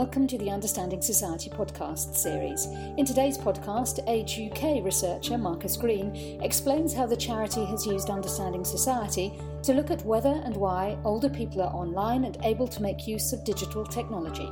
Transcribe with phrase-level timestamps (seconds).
[0.00, 2.64] Welcome to the Understanding Society podcast series.
[2.96, 8.64] In today's podcast, Age UK researcher Marcus Green explains how the charity has used Understanding
[8.64, 9.30] Society
[9.62, 13.34] to look at whether and why older people are online and able to make use
[13.34, 14.50] of digital technology.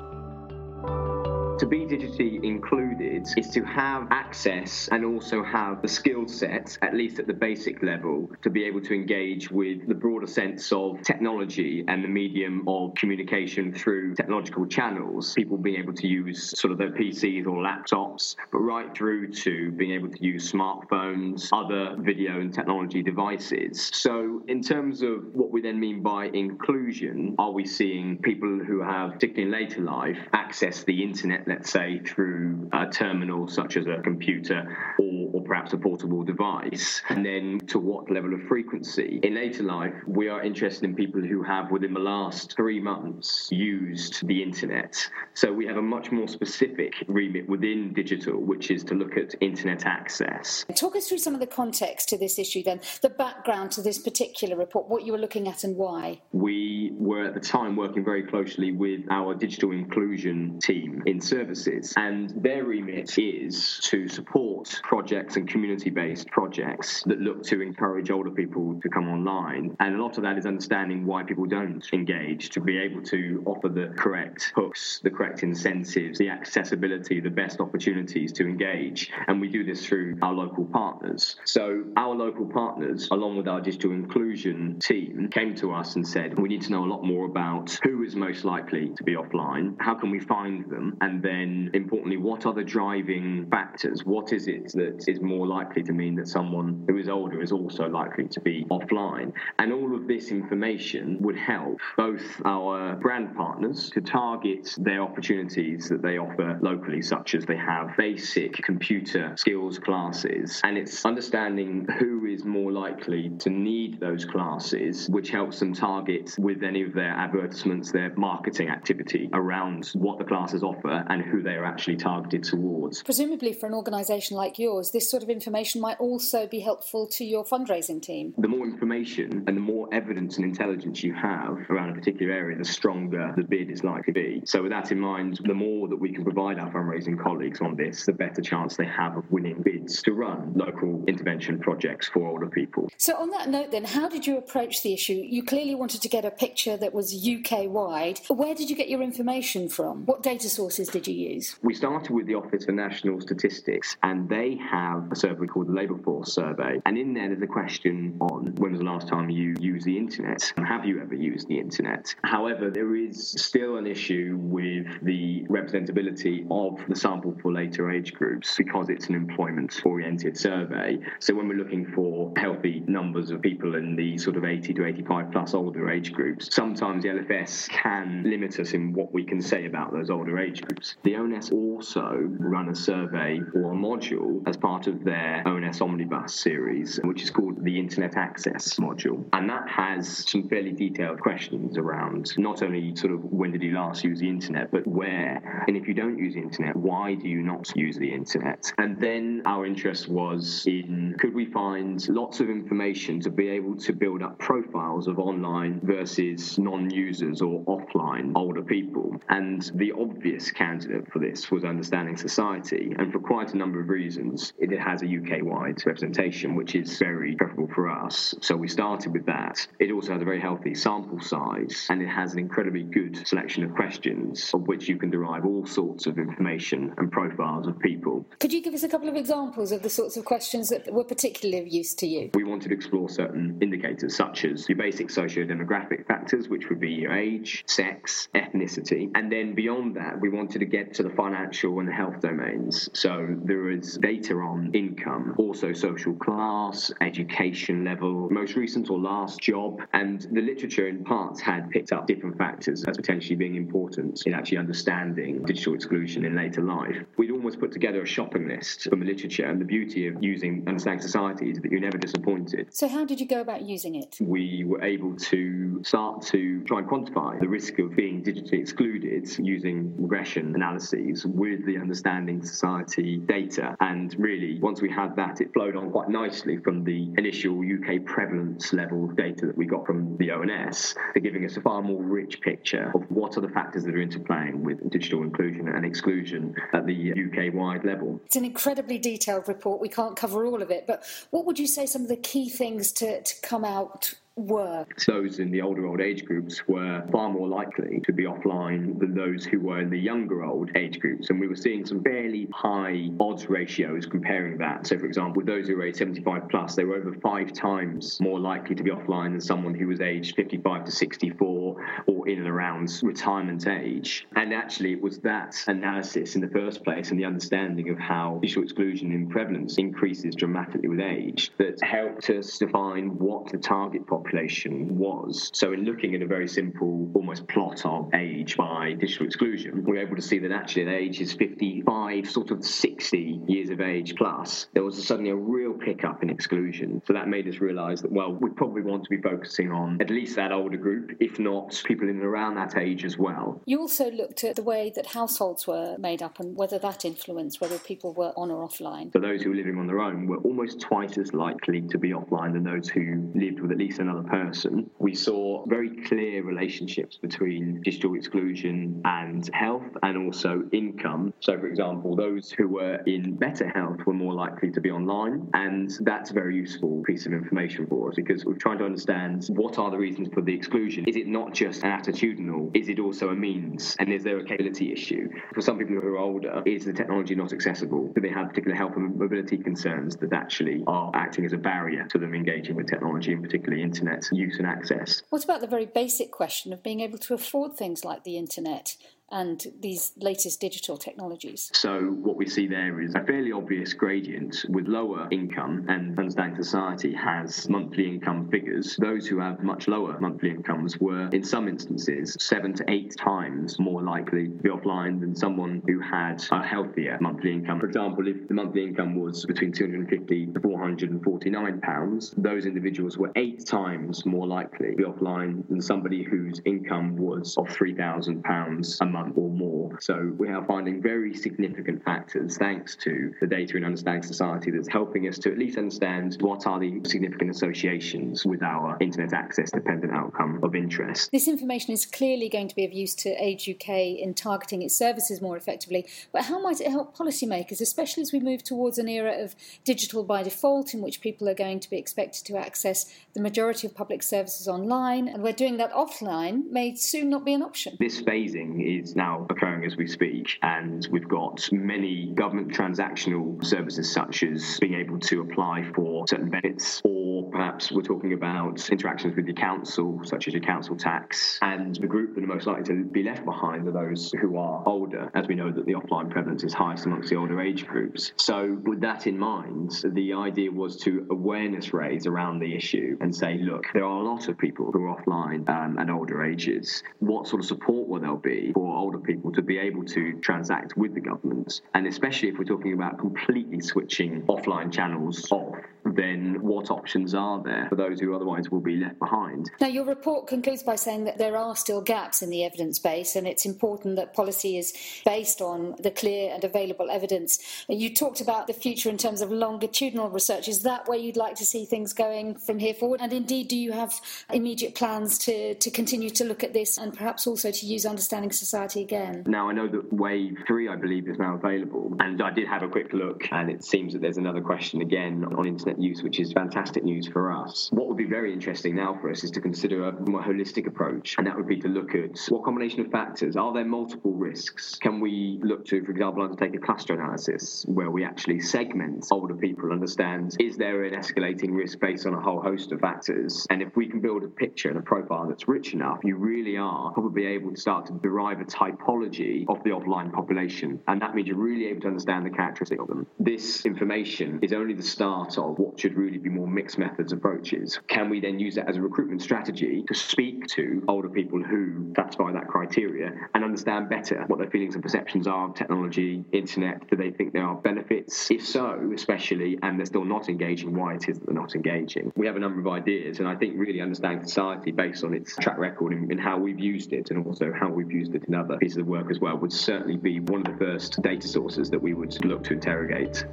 [1.58, 6.94] To be digitally included is to have access and also have the skill set, at
[6.94, 11.02] least at the basic level, to be able to engage with the broader sense of
[11.02, 15.34] technology and the medium of communication through technological channels.
[15.34, 19.72] People being able to use sort of their PCs or laptops, but right through to
[19.72, 23.90] being able to use smartphones, other video and technology devices.
[23.92, 28.80] So, in terms of what we then mean by inclusion, are we seeing people who
[28.80, 33.76] have, particularly in later life, access the internet let's say, through uh, a terminal such
[33.76, 38.42] as a computer or, or perhaps a portable device, and then to what level of
[38.48, 39.20] frequency.
[39.22, 43.48] In later life, we are interested in people who have, within the last three months,
[43.52, 44.96] used the internet.
[45.34, 49.34] So we have a much more specific remit within digital, which is to look at
[49.40, 50.64] internet access.
[50.74, 53.98] Talk us through some of the context to this issue then, the background to this
[53.98, 56.20] particular report, what you were looking at and why.
[56.32, 61.94] We were at the time working very closely with our digital inclusion team in services.
[61.96, 68.10] And their remit is to support projects and community based projects that look to encourage
[68.10, 69.76] older people to come online.
[69.80, 73.42] And a lot of that is understanding why people don't engage, to be able to
[73.46, 79.10] offer the correct hooks, the correct incentives, the accessibility, the best opportunities to engage.
[79.26, 81.36] And we do this through our local partners.
[81.44, 86.38] So our local partners, along with our digital inclusion team, came to us and said,
[86.38, 89.74] we need to know a lot more about who is most likely to be offline,
[89.80, 94.04] how can we find them, and then importantly, what are the driving factors?
[94.04, 97.52] What is it that is more likely to mean that someone who is older is
[97.52, 99.32] also likely to be offline?
[99.58, 105.88] And all of this information would help both our brand partners to target their opportunities
[105.88, 110.60] that they offer locally, such as they have basic computer skills classes.
[110.64, 116.34] And it's understanding who is more likely to need those classes, which helps them target
[116.38, 121.42] with any of their advertisements, their marketing activity around what the classes offer and who
[121.42, 123.02] they are actually targeted towards.
[123.02, 127.24] Presumably, for an organisation like yours, this sort of information might also be helpful to
[127.24, 128.34] your fundraising team.
[128.38, 132.56] The more information and the more evidence and intelligence you have around a particular area,
[132.56, 134.42] the stronger the bid is likely to be.
[134.44, 137.76] So, with that in mind, the more that we can provide our fundraising colleagues on
[137.76, 142.26] this, the better chance they have of winning bids to run local intervention projects for
[142.26, 142.88] older people.
[142.96, 145.14] So, on that note, then, how did you approach the issue?
[145.14, 148.20] You clearly wanted to get a picture that was UK wide.
[148.28, 150.06] Where did you get your information from?
[150.06, 151.56] What data sources did you use?
[151.62, 155.72] We started with the Office for National Statistics, and they have a survey called the
[155.72, 156.80] Labour Force Survey.
[156.86, 159.96] And in there, there's a question on when was the last time you used the
[159.96, 160.52] internet?
[160.56, 162.14] And have you ever used the internet?
[162.24, 168.14] However, there is still an issue with the representability of the sample for later age
[168.14, 170.98] groups because it's an employment oriented survey.
[171.20, 174.86] So when we're looking for healthy numbers of people in the sort of 80 to
[174.86, 179.40] 85 plus older age groups, sometimes the LFS can limit us in what we can
[179.40, 180.96] say about those older age groups.
[181.02, 186.98] The ONS also run a survey or a module as part their ONS Omnibus series,
[187.04, 189.24] which is called the Internet Access module.
[189.32, 193.74] And that has some fairly detailed questions around not only sort of when did you
[193.74, 195.64] last use the internet, but where.
[195.66, 198.72] And if you don't use the internet, why do you not use the internet?
[198.78, 203.76] And then our interest was in could we find lots of information to be able
[203.76, 209.20] to build up profiles of online versus non users or offline older people?
[209.28, 212.94] And the obvious candidate for this was Understanding Society.
[212.98, 216.98] And for quite a number of reasons, it has a UK wide representation, which is
[216.98, 218.34] very preferable for us.
[218.40, 219.66] So we started with that.
[219.78, 223.64] It also has a very healthy sample size and it has an incredibly good selection
[223.64, 228.26] of questions of which you can derive all sorts of information and profiles of people.
[228.40, 231.04] Could you give us a couple of examples of the sorts of questions that were
[231.04, 232.30] particularly of use to you?
[232.34, 236.92] We wanted to explore certain indicators such as your basic socio-demographic factors, which would be
[236.92, 241.80] your age, sex, ethnicity, and then beyond that, we wanted to get to the financial
[241.80, 242.88] and health domains.
[242.92, 249.40] So there is data on income, also social class, education level, most recent or last
[249.40, 254.22] job, and the literature in parts had picked up different factors as potentially being important
[254.26, 256.96] in actually understanding digital exclusion in later life.
[257.16, 260.64] We'd almost put together a shopping list from the literature, and the beauty of using
[260.66, 262.68] Understanding Society is that you're never disappointed.
[262.74, 264.16] So, how did you go about using it?
[264.20, 269.28] We were able to start to try and quantify the risk of being digitally excluded
[269.38, 273.76] using regression analyses with the Understanding Society data.
[273.80, 278.04] And really, once we had that, it flowed on quite nicely from the initial UK
[278.04, 282.02] prevalence level data that we got from the ONS to giving us a far more
[282.02, 286.54] rich picture of what are the factors that are interplaying with digital inclusion and exclusion
[286.72, 288.20] at the UK wide level.
[288.26, 289.80] It's an incredibly detailed report.
[289.80, 292.48] We can't cover all of it, but what would you say some of the key
[292.48, 294.86] things to, to come out were?
[295.06, 299.14] Those in the older old age groups were far more likely to be offline than
[299.14, 301.30] those who were in the younger old age groups.
[301.30, 304.86] And we were seeing some fairly high odds ratios comparing that.
[304.86, 308.20] So, for example, with those who were age 75 plus, they were over five times
[308.20, 312.38] more likely to be offline than someone who was aged 55 to 64 or in
[312.38, 314.26] and around retirement age.
[314.36, 318.38] And actually, it was that analysis in the first place and the understanding of how
[318.40, 324.06] digital exclusion in prevalence increases dramatically with age that helped us define what the target
[324.06, 325.50] population population was.
[325.54, 329.98] So, in looking at a very simple, almost plot of age by digital exclusion, we
[329.98, 334.14] are able to see that actually at ages 55, sort of 60 years of age
[334.16, 337.02] plus, there was suddenly a real pickup in exclusion.
[337.06, 340.10] So, that made us realise that, well, we probably want to be focusing on at
[340.10, 343.60] least that older group, if not people in and around that age as well.
[343.66, 347.60] You also looked at the way that households were made up and whether that influenced
[347.60, 349.12] whether people were on or offline.
[349.12, 352.10] So, those who were living on their own were almost twice as likely to be
[352.10, 357.16] offline than those who lived with at least another person, we saw very clear relationships
[357.16, 361.32] between digital exclusion and health and also income.
[361.40, 365.48] So, for example, those who were in better health were more likely to be online,
[365.54, 365.67] and
[366.00, 369.78] that's a very useful piece of information for us because we're trying to understand what
[369.78, 371.04] are the reasons for the exclusion.
[371.06, 372.70] Is it not just an attitudinal?
[372.74, 373.96] Is it also a means?
[373.98, 375.28] And is there a capability issue?
[375.54, 378.12] For some people who are older, is the technology not accessible?
[378.14, 382.06] Do they have particular health and mobility concerns that actually are acting as a barrier
[382.10, 385.22] to them engaging with technology, and particularly internet use and access.
[385.30, 388.96] What about the very basic question of being able to afford things like the internet?
[389.30, 391.70] And these latest digital technologies.
[391.74, 396.62] So, what we see there is a fairly obvious gradient with lower income, and Understanding
[396.62, 398.96] Society has monthly income figures.
[398.96, 403.78] Those who have much lower monthly incomes were, in some instances, seven to eight times
[403.78, 407.80] more likely to be offline than someone who had a healthier monthly income.
[407.80, 413.30] For example, if the monthly income was between 250 to 449 pounds, those individuals were
[413.36, 418.98] eight times more likely to be offline than somebody whose income was of 3,000 pounds
[419.00, 419.98] a month month or more.
[420.00, 424.88] So we are finding very significant factors thanks to the data and understanding society that's
[424.88, 429.70] helping us to at least understand what are the significant associations with our internet access
[429.70, 431.30] dependent outcome of interest.
[431.32, 433.88] This information is clearly going to be of use to Age UK
[434.18, 438.40] in targeting its services more effectively, but how might it help policymakers, especially as we
[438.40, 439.54] move towards an era of
[439.84, 443.86] digital by default in which people are going to be expected to access the majority
[443.86, 447.96] of public services online, and we're doing that offline may soon not be an option.
[447.98, 450.58] This phasing is is now occurring as we speak.
[450.62, 456.50] And we've got many government transactional services, such as being able to apply for certain
[456.50, 461.58] benefits, or perhaps we're talking about interactions with your council, such as your council tax.
[461.62, 464.82] And the group that are most likely to be left behind are those who are
[464.86, 468.32] older, as we know that the offline prevalence is highest amongst the older age groups.
[468.36, 473.34] So, with that in mind, the idea was to awareness raise around the issue and
[473.34, 477.02] say, look, there are a lot of people who are offline um, at older ages.
[477.18, 480.96] What sort of support will there be for older people to be able to transact
[480.96, 481.80] with the government.
[481.94, 487.62] And especially if we're talking about completely switching offline channels off, then what options are
[487.62, 489.70] there for those who otherwise will be left behind?
[489.80, 493.36] Now, your report concludes by saying that there are still gaps in the evidence base,
[493.36, 494.94] and it's important that policy is
[495.24, 497.58] based on the clear and available evidence.
[497.88, 500.68] You talked about the future in terms of longitudinal research.
[500.68, 503.20] Is that where you'd like to see things going from here forward?
[503.20, 504.20] And indeed, do you have
[504.52, 508.52] immediate plans to, to continue to look at this and perhaps also to use Understanding
[508.52, 509.44] Society again?
[509.46, 512.82] Now, I know that Wave 3, I believe, is now available, and I did have
[512.82, 516.40] a quick look, and it seems that there's another question again on internet use, which
[516.40, 517.88] is fantastic news for us.
[517.92, 521.36] What would be very interesting now for us is to consider a more holistic approach,
[521.38, 524.96] and that would be to look at what combination of factors are there multiple risks?
[524.96, 529.54] Can we look to, for example, undertake a cluster analysis where we actually segment older
[529.54, 533.66] people, understand is there an escalating risk based on a whole host of factors?
[533.70, 536.76] And if we can build a picture and a profile that's rich enough, you really
[536.76, 541.34] are probably able to start to derive a typology of the offline population, and that
[541.34, 543.26] means you're really able to understand the characteristic of them.
[543.38, 547.98] This information is only the start of what should really be more mixed methods approaches.
[548.08, 552.12] Can we then use that as a recruitment strategy to speak to older people who
[552.16, 557.08] satisfy that criteria and understand better what their feelings and perceptions are of technology, internet?
[557.08, 558.50] Do they think there are benefits?
[558.50, 562.32] If so, especially, and they're still not engaging, why it is that they're not engaging?
[562.36, 565.56] We have a number of ideas, and I think really understanding society based on its
[565.56, 568.78] track record in how we've used it and also how we've used it in other
[568.78, 572.00] pieces of work as well would certainly be one of the first data sources that
[572.00, 573.44] we would look to interrogate.